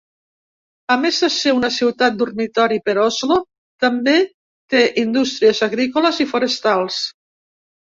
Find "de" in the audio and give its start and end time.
1.25-1.27